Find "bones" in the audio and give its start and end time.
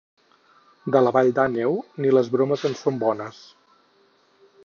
3.05-3.45